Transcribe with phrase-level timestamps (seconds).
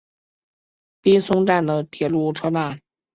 [1.03, 2.81] 滨松站的铁路车站。